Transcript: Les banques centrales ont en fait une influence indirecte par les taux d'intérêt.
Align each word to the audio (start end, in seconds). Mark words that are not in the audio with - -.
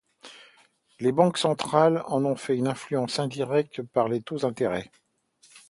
Les 0.99 1.11
banques 1.11 1.37
centrales 1.37 2.03
ont 2.07 2.25
en 2.25 2.35
fait 2.35 2.55
une 2.57 2.67
influence 2.67 3.19
indirecte 3.19 3.83
par 3.83 4.07
les 4.09 4.23
taux 4.23 4.37
d'intérêt. 4.39 4.89